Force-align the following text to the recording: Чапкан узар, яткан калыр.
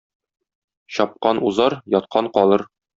Чапкан 0.93 1.37
узар, 1.47 1.79
яткан 2.01 2.35
калыр. 2.39 2.71